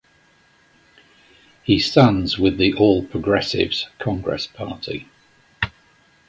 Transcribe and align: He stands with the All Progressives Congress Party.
He 1.61 1.77
stands 1.77 2.39
with 2.39 2.57
the 2.57 2.73
All 2.73 3.03
Progressives 3.05 3.87
Congress 3.99 4.47
Party. 4.47 5.07